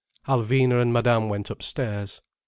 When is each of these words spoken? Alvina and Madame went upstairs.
Alvina 0.27 0.81
and 0.81 0.91
Madame 0.91 1.29
went 1.29 1.51
upstairs. 1.51 2.23